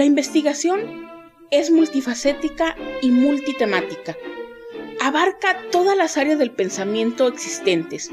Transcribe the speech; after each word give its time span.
La 0.00 0.06
investigación 0.06 1.10
es 1.50 1.70
multifacética 1.70 2.74
y 3.02 3.10
multitemática. 3.10 4.16
Abarca 4.98 5.58
todas 5.70 5.94
las 5.94 6.16
áreas 6.16 6.38
del 6.38 6.52
pensamiento 6.52 7.28
existentes 7.28 8.10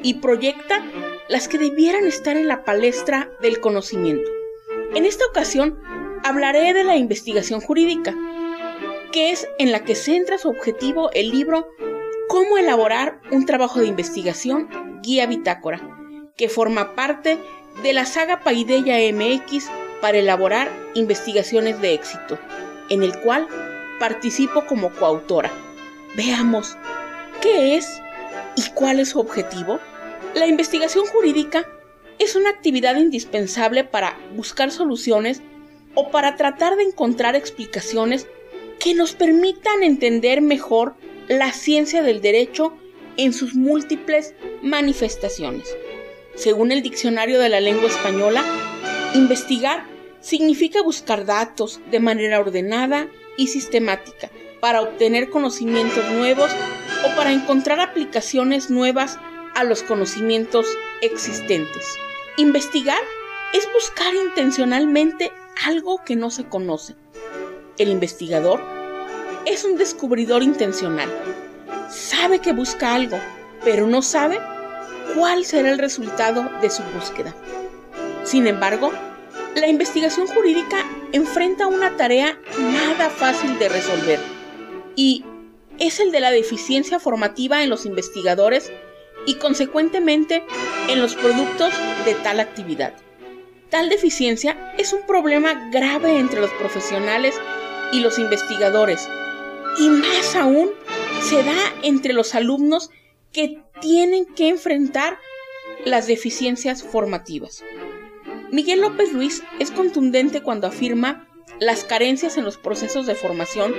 y 0.00 0.14
proyecta 0.20 0.80
las 1.28 1.48
que 1.48 1.58
debieran 1.58 2.06
estar 2.06 2.36
en 2.36 2.46
la 2.46 2.62
palestra 2.62 3.32
del 3.42 3.58
conocimiento. 3.58 4.30
En 4.94 5.06
esta 5.06 5.26
ocasión 5.26 5.76
hablaré 6.22 6.72
de 6.72 6.84
la 6.84 6.98
investigación 6.98 7.60
jurídica, 7.60 8.14
que 9.10 9.32
es 9.32 9.48
en 9.58 9.72
la 9.72 9.82
que 9.82 9.96
centra 9.96 10.38
su 10.38 10.48
objetivo 10.48 11.10
el 11.14 11.32
libro 11.32 11.66
Cómo 12.28 12.58
elaborar 12.58 13.20
un 13.32 13.44
trabajo 13.44 13.80
de 13.80 13.88
investigación, 13.88 14.68
guía 15.02 15.26
bitácora, 15.26 15.80
que 16.36 16.48
forma 16.48 16.94
parte 16.94 17.38
de 17.82 17.92
la 17.92 18.06
saga 18.06 18.38
Paideia 18.44 19.12
MX 19.12 19.68
para 20.00 20.18
elaborar 20.18 20.70
investigaciones 20.94 21.80
de 21.80 21.94
éxito, 21.94 22.38
en 22.90 23.02
el 23.02 23.18
cual 23.20 23.48
participo 23.98 24.66
como 24.66 24.90
coautora. 24.90 25.50
Veamos, 26.16 26.76
¿qué 27.40 27.76
es 27.76 28.00
y 28.56 28.62
cuál 28.74 29.00
es 29.00 29.10
su 29.10 29.20
objetivo? 29.20 29.80
La 30.34 30.46
investigación 30.46 31.06
jurídica 31.06 31.66
es 32.18 32.36
una 32.36 32.50
actividad 32.50 32.96
indispensable 32.96 33.84
para 33.84 34.18
buscar 34.34 34.70
soluciones 34.70 35.42
o 35.94 36.10
para 36.10 36.36
tratar 36.36 36.76
de 36.76 36.84
encontrar 36.84 37.36
explicaciones 37.36 38.26
que 38.78 38.94
nos 38.94 39.14
permitan 39.14 39.82
entender 39.82 40.40
mejor 40.40 40.94
la 41.28 41.52
ciencia 41.52 42.02
del 42.02 42.20
derecho 42.20 42.74
en 43.16 43.32
sus 43.32 43.54
múltiples 43.54 44.34
manifestaciones. 44.62 45.74
Según 46.34 46.72
el 46.72 46.82
Diccionario 46.82 47.38
de 47.38 47.48
la 47.48 47.60
Lengua 47.60 47.88
Española, 47.88 48.44
investigar 49.14 49.86
significa 50.20 50.82
buscar 50.82 51.24
datos 51.24 51.80
de 51.90 52.00
manera 52.00 52.40
ordenada 52.40 53.08
y 53.36 53.46
sistemática 53.46 54.30
para 54.60 54.80
obtener 54.80 55.30
conocimientos 55.30 56.04
nuevos 56.10 56.50
o 57.04 57.16
para 57.16 57.32
encontrar 57.32 57.80
aplicaciones 57.80 58.70
nuevas 58.70 59.18
a 59.54 59.64
los 59.64 59.82
conocimientos 59.82 60.66
existentes. 61.00 61.98
Investigar 62.36 63.00
es 63.52 63.68
buscar 63.72 64.14
intencionalmente 64.14 65.32
algo 65.64 66.02
que 66.04 66.16
no 66.16 66.30
se 66.30 66.44
conoce. 66.44 66.96
El 67.78 67.90
investigador 67.90 68.60
es 69.46 69.64
un 69.64 69.76
descubridor 69.76 70.42
intencional. 70.42 71.08
Sabe 71.88 72.40
que 72.40 72.52
busca 72.52 72.94
algo, 72.94 73.18
pero 73.64 73.86
no 73.86 74.02
sabe 74.02 74.40
cuál 75.14 75.44
será 75.44 75.70
el 75.70 75.78
resultado 75.78 76.50
de 76.60 76.70
su 76.70 76.82
búsqueda. 76.94 77.34
Sin 78.24 78.46
embargo, 78.46 78.90
la 79.54 79.68
investigación 79.68 80.26
jurídica 80.26 80.84
enfrenta 81.12 81.66
una 81.66 81.96
tarea 81.96 82.38
nada 82.58 83.10
fácil 83.10 83.58
de 83.58 83.68
resolver 83.68 84.18
y 84.96 85.24
es 85.78 86.00
el 86.00 86.12
de 86.12 86.20
la 86.20 86.30
deficiencia 86.30 86.98
formativa 86.98 87.62
en 87.62 87.70
los 87.70 87.86
investigadores 87.86 88.72
y 89.26 89.34
consecuentemente 89.34 90.44
en 90.88 91.00
los 91.00 91.14
productos 91.14 91.72
de 92.04 92.14
tal 92.14 92.40
actividad. 92.40 92.94
Tal 93.70 93.88
deficiencia 93.88 94.72
es 94.78 94.92
un 94.92 95.02
problema 95.06 95.70
grave 95.70 96.18
entre 96.18 96.40
los 96.40 96.50
profesionales 96.52 97.34
y 97.92 98.00
los 98.00 98.18
investigadores 98.18 99.08
y 99.78 99.88
más 99.88 100.36
aún 100.36 100.70
se 101.22 101.42
da 101.42 101.56
entre 101.82 102.12
los 102.12 102.34
alumnos 102.34 102.90
que 103.32 103.62
tienen 103.80 104.26
que 104.26 104.48
enfrentar 104.48 105.18
las 105.84 106.06
deficiencias 106.06 106.82
formativas. 106.82 107.64
Miguel 108.54 108.82
López 108.82 109.12
Ruiz 109.12 109.42
es 109.58 109.72
contundente 109.72 110.40
cuando 110.40 110.68
afirma 110.68 111.26
las 111.58 111.82
carencias 111.82 112.36
en 112.36 112.44
los 112.44 112.56
procesos 112.56 113.04
de 113.04 113.16
formación 113.16 113.74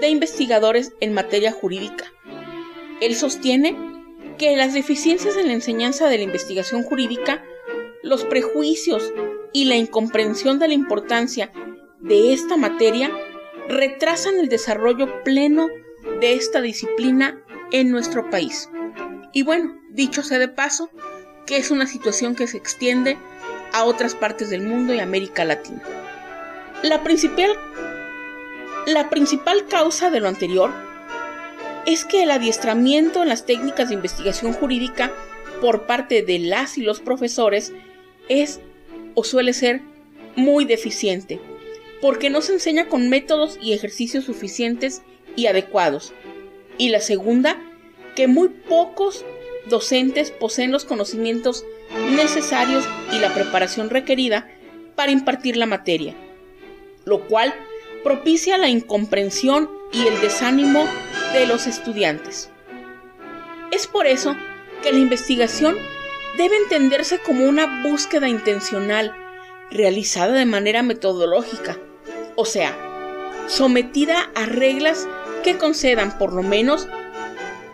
de 0.00 0.08
investigadores 0.08 0.92
en 0.98 1.12
materia 1.12 1.52
jurídica. 1.52 2.12
Él 3.00 3.14
sostiene 3.14 3.76
que 4.36 4.56
las 4.56 4.74
deficiencias 4.74 5.36
en 5.36 5.46
la 5.46 5.52
enseñanza 5.52 6.08
de 6.08 6.16
la 6.16 6.24
investigación 6.24 6.82
jurídica, 6.82 7.44
los 8.02 8.24
prejuicios 8.24 9.12
y 9.52 9.66
la 9.66 9.76
incomprensión 9.76 10.58
de 10.58 10.66
la 10.66 10.74
importancia 10.74 11.52
de 12.00 12.32
esta 12.32 12.56
materia 12.56 13.12
retrasan 13.68 14.40
el 14.40 14.48
desarrollo 14.48 15.22
pleno 15.22 15.68
de 16.20 16.32
esta 16.32 16.60
disciplina 16.60 17.40
en 17.70 17.92
nuestro 17.92 18.30
país. 18.30 18.68
Y 19.32 19.44
bueno, 19.44 19.80
dicho 19.92 20.24
sea 20.24 20.40
de 20.40 20.48
paso, 20.48 20.90
que 21.46 21.56
es 21.56 21.70
una 21.70 21.86
situación 21.86 22.34
que 22.34 22.48
se 22.48 22.56
extiende 22.56 23.16
a 23.72 23.84
otras 23.84 24.14
partes 24.14 24.50
del 24.50 24.62
mundo 24.62 24.94
y 24.94 25.00
América 25.00 25.44
Latina. 25.44 25.82
La 26.82 27.02
principal, 27.02 27.50
la 28.86 29.10
principal 29.10 29.66
causa 29.66 30.10
de 30.10 30.20
lo 30.20 30.28
anterior 30.28 30.70
es 31.86 32.04
que 32.04 32.22
el 32.22 32.30
adiestramiento 32.30 33.22
en 33.22 33.28
las 33.28 33.46
técnicas 33.46 33.88
de 33.88 33.94
investigación 33.94 34.52
jurídica 34.52 35.12
por 35.60 35.86
parte 35.86 36.22
de 36.22 36.38
las 36.38 36.78
y 36.78 36.82
los 36.82 37.00
profesores 37.00 37.72
es 38.28 38.60
o 39.14 39.24
suele 39.24 39.52
ser 39.52 39.80
muy 40.36 40.64
deficiente, 40.64 41.40
porque 42.00 42.30
no 42.30 42.42
se 42.42 42.52
enseña 42.52 42.88
con 42.88 43.08
métodos 43.08 43.58
y 43.60 43.72
ejercicios 43.72 44.24
suficientes 44.24 45.02
y 45.34 45.46
adecuados. 45.46 46.12
Y 46.76 46.90
la 46.90 47.00
segunda, 47.00 47.60
que 48.14 48.28
muy 48.28 48.48
pocos 48.48 49.24
docentes 49.68 50.30
poseen 50.30 50.70
los 50.70 50.84
conocimientos 50.84 51.64
necesarios 52.10 52.88
y 53.12 53.18
la 53.18 53.32
preparación 53.34 53.90
requerida 53.90 54.48
para 54.94 55.12
impartir 55.12 55.56
la 55.56 55.66
materia, 55.66 56.14
lo 57.04 57.26
cual 57.26 57.54
propicia 58.02 58.58
la 58.58 58.68
incomprensión 58.68 59.70
y 59.92 60.06
el 60.06 60.20
desánimo 60.20 60.86
de 61.32 61.46
los 61.46 61.66
estudiantes. 61.66 62.50
Es 63.70 63.86
por 63.86 64.06
eso 64.06 64.36
que 64.82 64.92
la 64.92 64.98
investigación 64.98 65.76
debe 66.36 66.56
entenderse 66.56 67.18
como 67.18 67.44
una 67.44 67.82
búsqueda 67.82 68.28
intencional, 68.28 69.14
realizada 69.70 70.34
de 70.34 70.46
manera 70.46 70.82
metodológica, 70.82 71.76
o 72.36 72.44
sea, 72.44 72.76
sometida 73.46 74.30
a 74.34 74.46
reglas 74.46 75.08
que 75.42 75.58
concedan 75.58 76.16
por 76.18 76.32
lo 76.32 76.42
menos 76.42 76.88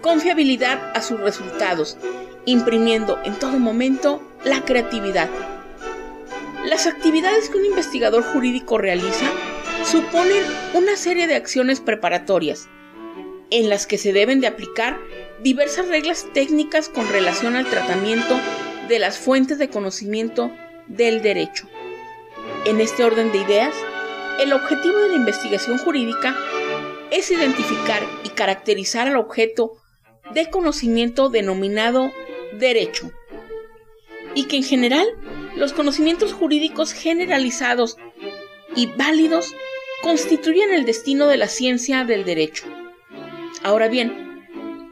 confiabilidad 0.00 0.92
a 0.94 1.02
sus 1.02 1.20
resultados 1.20 1.96
imprimiendo 2.44 3.18
en 3.24 3.34
todo 3.34 3.58
momento 3.58 4.22
la 4.44 4.64
creatividad. 4.64 5.28
Las 6.64 6.86
actividades 6.86 7.48
que 7.48 7.58
un 7.58 7.64
investigador 7.64 8.22
jurídico 8.22 8.78
realiza 8.78 9.26
suponen 9.84 10.42
una 10.74 10.96
serie 10.96 11.26
de 11.26 11.34
acciones 11.34 11.80
preparatorias, 11.80 12.68
en 13.50 13.68
las 13.68 13.86
que 13.86 13.98
se 13.98 14.12
deben 14.12 14.40
de 14.40 14.46
aplicar 14.46 14.98
diversas 15.42 15.88
reglas 15.88 16.26
técnicas 16.34 16.88
con 16.88 17.08
relación 17.08 17.56
al 17.56 17.66
tratamiento 17.66 18.38
de 18.88 18.98
las 18.98 19.18
fuentes 19.18 19.58
de 19.58 19.70
conocimiento 19.70 20.50
del 20.86 21.22
derecho. 21.22 21.66
En 22.66 22.80
este 22.80 23.04
orden 23.04 23.32
de 23.32 23.38
ideas, 23.38 23.74
el 24.40 24.52
objetivo 24.52 24.98
de 24.98 25.08
la 25.08 25.16
investigación 25.16 25.78
jurídica 25.78 26.36
es 27.10 27.30
identificar 27.30 28.02
y 28.24 28.28
caracterizar 28.30 29.08
al 29.08 29.16
objeto 29.16 29.72
de 30.34 30.48
conocimiento 30.50 31.28
denominado 31.28 32.12
derecho, 32.58 33.12
y 34.34 34.44
que 34.44 34.56
en 34.56 34.62
general 34.62 35.06
los 35.56 35.72
conocimientos 35.72 36.32
jurídicos 36.32 36.92
generalizados 36.92 37.96
y 38.76 38.86
válidos 38.86 39.54
constituyen 40.02 40.72
el 40.72 40.84
destino 40.84 41.26
de 41.26 41.36
la 41.36 41.48
ciencia 41.48 42.04
del 42.04 42.24
derecho. 42.24 42.64
Ahora 43.62 43.88
bien, 43.88 44.28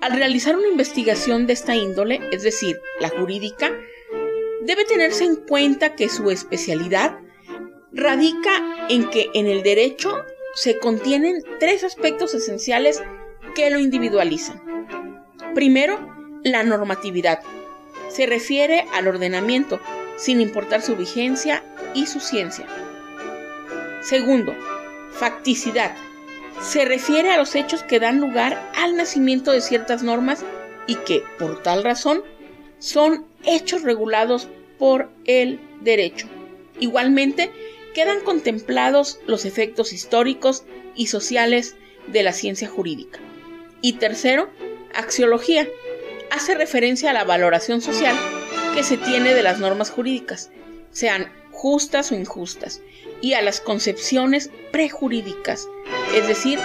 Al 0.00 0.12
realizar 0.12 0.56
una 0.56 0.68
investigación 0.68 1.46
de 1.46 1.54
esta 1.54 1.74
índole, 1.74 2.20
es 2.30 2.42
decir, 2.44 2.80
la 3.00 3.08
jurídica, 3.08 3.72
debe 4.62 4.84
tenerse 4.84 5.24
en 5.24 5.36
cuenta 5.36 5.96
que 5.96 6.08
su 6.08 6.30
especialidad 6.30 7.18
radica 7.92 8.86
en 8.88 9.10
que 9.10 9.28
en 9.34 9.46
el 9.46 9.64
derecho 9.64 10.24
se 10.54 10.78
contienen 10.78 11.42
tres 11.58 11.82
aspectos 11.82 12.32
esenciales 12.34 13.02
que 13.56 13.70
lo 13.70 13.80
individualizan. 13.80 14.62
Primero, 15.54 15.98
la 16.52 16.62
normatividad. 16.62 17.40
Se 18.08 18.26
refiere 18.26 18.86
al 18.94 19.08
ordenamiento, 19.08 19.80
sin 20.16 20.40
importar 20.40 20.82
su 20.82 20.96
vigencia 20.96 21.62
y 21.94 22.06
su 22.06 22.20
ciencia. 22.20 22.66
Segundo, 24.02 24.54
facticidad. 25.12 25.94
Se 26.62 26.84
refiere 26.84 27.30
a 27.30 27.36
los 27.36 27.54
hechos 27.54 27.82
que 27.82 28.00
dan 28.00 28.20
lugar 28.20 28.70
al 28.76 28.96
nacimiento 28.96 29.52
de 29.52 29.60
ciertas 29.60 30.02
normas 30.02 30.44
y 30.86 30.96
que, 30.96 31.22
por 31.38 31.62
tal 31.62 31.84
razón, 31.84 32.22
son 32.78 33.26
hechos 33.44 33.82
regulados 33.82 34.48
por 34.78 35.08
el 35.24 35.60
derecho. 35.80 36.26
Igualmente, 36.80 37.52
quedan 37.94 38.20
contemplados 38.20 39.20
los 39.26 39.44
efectos 39.44 39.92
históricos 39.92 40.64
y 40.94 41.08
sociales 41.08 41.76
de 42.06 42.22
la 42.22 42.32
ciencia 42.32 42.68
jurídica. 42.68 43.18
Y 43.80 43.94
tercero, 43.94 44.50
axiología. 44.94 45.68
Hace 46.30 46.54
referencia 46.54 47.10
a 47.10 47.14
la 47.14 47.24
valoración 47.24 47.80
social 47.80 48.16
que 48.74 48.82
se 48.82 48.96
tiene 48.96 49.34
de 49.34 49.42
las 49.42 49.58
normas 49.58 49.90
jurídicas, 49.90 50.50
sean 50.90 51.32
justas 51.50 52.12
o 52.12 52.14
injustas, 52.14 52.80
y 53.20 53.32
a 53.32 53.42
las 53.42 53.60
concepciones 53.60 54.50
prejurídicas, 54.70 55.66
es 56.14 56.28
decir, 56.28 56.58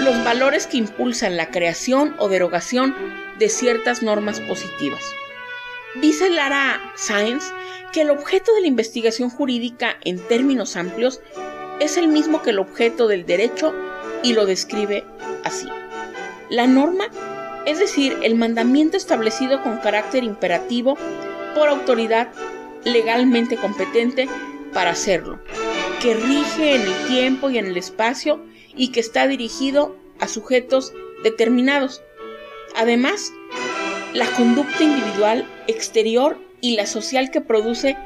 los 0.00 0.24
valores 0.24 0.66
que 0.66 0.78
impulsan 0.78 1.36
la 1.36 1.50
creación 1.50 2.16
o 2.18 2.28
derogación 2.28 2.94
de 3.38 3.48
ciertas 3.48 4.02
normas 4.02 4.40
positivas. 4.40 5.02
Dice 6.00 6.30
Lara 6.30 6.80
Sáenz 6.96 7.44
que 7.92 8.00
el 8.00 8.10
objeto 8.10 8.54
de 8.54 8.62
la 8.62 8.66
investigación 8.66 9.28
jurídica 9.28 9.98
en 10.04 10.18
términos 10.26 10.76
amplios 10.76 11.20
es 11.80 11.96
el 11.96 12.08
mismo 12.08 12.42
que 12.42 12.50
el 12.50 12.58
objeto 12.58 13.06
del 13.06 13.26
derecho 13.26 13.74
y 14.22 14.32
lo 14.32 14.46
describe 14.46 15.04
así. 15.44 15.68
La 16.48 16.66
norma, 16.66 17.08
es 17.66 17.78
decir, 17.78 18.18
el 18.22 18.34
mandamiento 18.34 18.96
establecido 18.96 19.62
con 19.62 19.78
carácter 19.78 20.24
imperativo 20.24 20.96
por 21.54 21.68
autoridad 21.68 22.32
legalmente 22.84 23.56
competente 23.56 24.28
para 24.72 24.90
hacerlo, 24.90 25.38
que 26.00 26.14
rige 26.14 26.74
en 26.74 26.82
el 26.82 27.06
tiempo 27.06 27.50
y 27.50 27.58
en 27.58 27.66
el 27.66 27.76
espacio 27.76 28.40
y 28.74 28.88
que 28.88 29.00
está 29.00 29.26
dirigido 29.26 29.96
a 30.18 30.28
sujetos 30.28 30.92
determinados. 31.22 32.02
Además, 32.74 33.32
la 34.14 34.26
conducta 34.32 34.82
individual 34.82 35.46
exterior 35.66 36.38
y 36.60 36.76
la 36.76 36.86
social 36.86 37.30
que 37.30 37.40
produce 37.40 37.96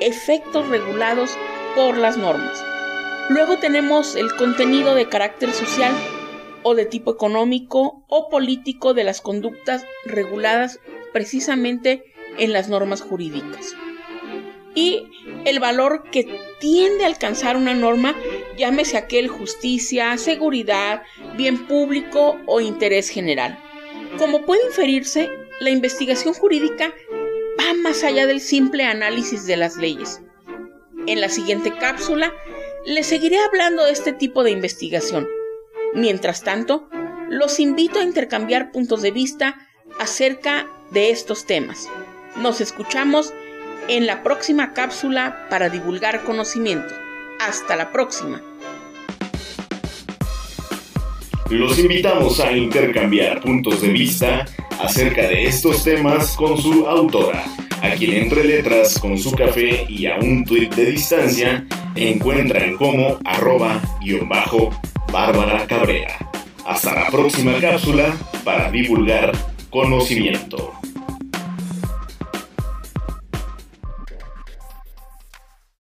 efectos 0.00 0.68
regulados 0.68 1.36
por 1.74 1.96
las 1.96 2.16
normas. 2.16 2.62
Luego 3.28 3.58
tenemos 3.58 4.14
el 4.14 4.34
contenido 4.36 4.94
de 4.94 5.08
carácter 5.08 5.52
social 5.52 5.92
o 6.68 6.74
de 6.74 6.84
tipo 6.84 7.12
económico 7.12 8.04
o 8.08 8.28
político 8.28 8.92
de 8.92 9.04
las 9.04 9.20
conductas 9.20 9.84
reguladas 10.04 10.80
precisamente 11.12 12.02
en 12.38 12.52
las 12.52 12.68
normas 12.68 13.02
jurídicas. 13.02 13.76
Y 14.74 15.04
el 15.44 15.60
valor 15.60 16.10
que 16.10 16.40
tiende 16.58 17.04
a 17.04 17.06
alcanzar 17.06 17.56
una 17.56 17.72
norma, 17.72 18.16
llámese 18.58 18.96
aquel 18.96 19.28
justicia, 19.28 20.18
seguridad, 20.18 21.04
bien 21.36 21.68
público 21.68 22.36
o 22.46 22.60
interés 22.60 23.10
general. 23.10 23.62
Como 24.18 24.44
puede 24.44 24.66
inferirse, 24.66 25.30
la 25.60 25.70
investigación 25.70 26.34
jurídica 26.34 26.92
va 27.60 27.74
más 27.74 28.02
allá 28.02 28.26
del 28.26 28.40
simple 28.40 28.82
análisis 28.82 29.46
de 29.46 29.56
las 29.56 29.76
leyes. 29.76 30.20
En 31.06 31.20
la 31.20 31.28
siguiente 31.28 31.72
cápsula 31.78 32.34
les 32.86 33.06
seguiré 33.06 33.38
hablando 33.38 33.84
de 33.84 33.92
este 33.92 34.12
tipo 34.12 34.42
de 34.42 34.50
investigación. 34.50 35.28
Mientras 35.96 36.42
tanto, 36.42 36.90
los 37.30 37.58
invito 37.58 38.00
a 38.00 38.04
intercambiar 38.04 38.70
puntos 38.70 39.00
de 39.00 39.12
vista 39.12 39.66
acerca 39.98 40.66
de 40.90 41.08
estos 41.08 41.46
temas. 41.46 41.88
Nos 42.36 42.60
escuchamos 42.60 43.32
en 43.88 44.06
la 44.06 44.22
próxima 44.22 44.74
cápsula 44.74 45.46
para 45.48 45.70
divulgar 45.70 46.22
conocimiento. 46.24 46.92
Hasta 47.40 47.76
la 47.76 47.92
próxima. 47.92 48.42
Los 51.48 51.78
invitamos 51.78 52.40
a 52.40 52.52
intercambiar 52.52 53.40
puntos 53.40 53.80
de 53.80 53.88
vista 53.88 54.44
acerca 54.78 55.22
de 55.22 55.44
estos 55.44 55.82
temas 55.82 56.36
con 56.36 56.58
su 56.58 56.86
autora, 56.86 57.42
a 57.80 57.92
quien 57.92 58.24
entre 58.24 58.44
letras 58.44 58.98
con 58.98 59.16
su 59.16 59.32
café 59.32 59.86
y 59.88 60.04
a 60.04 60.16
un 60.16 60.44
tuit 60.44 60.74
de 60.74 60.90
distancia 60.90 61.66
encuentran 61.94 62.76
como 62.76 63.18
arroba 63.24 63.80
guion 64.02 64.28
bajo 64.28 64.78
Bárbara 65.12 65.66
Cabrera. 65.66 66.16
Hasta 66.66 66.94
la 66.94 67.06
próxima 67.08 67.58
cápsula 67.60 68.14
para 68.44 68.70
divulgar 68.70 69.32
conocimiento. 69.70 70.72